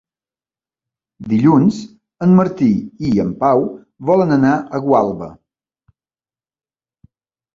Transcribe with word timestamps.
Dilluns 1.33 1.75
en 2.27 2.31
Martí 2.39 2.69
i 3.09 3.11
en 3.23 3.29
Pau 3.43 3.61
volen 4.11 4.35
anar 4.37 4.53
a 4.57 4.81
Gualba. 4.87 5.27